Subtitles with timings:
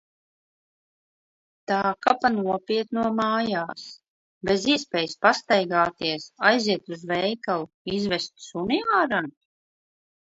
[1.71, 3.83] Tā, ka pa nopietno mājās.
[4.49, 9.21] Bez iespējas pastaigāties, aiziet uz veikalu, izvest suni ārā?